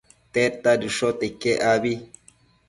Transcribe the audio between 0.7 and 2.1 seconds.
dëshote iquec abi?